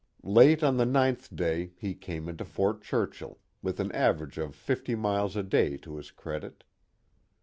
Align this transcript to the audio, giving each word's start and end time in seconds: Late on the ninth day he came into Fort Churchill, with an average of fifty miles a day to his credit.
Late 0.23 0.63
on 0.63 0.77
the 0.77 0.85
ninth 0.87 1.35
day 1.35 1.73
he 1.77 1.93
came 1.93 2.27
into 2.27 2.43
Fort 2.43 2.81
Churchill, 2.81 3.37
with 3.61 3.79
an 3.79 3.91
average 3.91 4.39
of 4.39 4.55
fifty 4.55 4.95
miles 4.95 5.35
a 5.35 5.43
day 5.43 5.77
to 5.77 5.97
his 5.97 6.09
credit. 6.09 6.63